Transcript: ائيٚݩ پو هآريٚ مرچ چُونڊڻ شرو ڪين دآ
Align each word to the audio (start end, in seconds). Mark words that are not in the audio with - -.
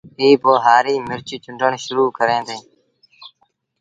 ائيٚݩ 0.19 0.39
پو 0.41 0.51
هآريٚ 0.65 1.03
مرچ 1.07 1.29
چُونڊڻ 1.43 1.71
شرو 1.83 2.05
ڪين 2.17 2.41
دآ 2.47 2.57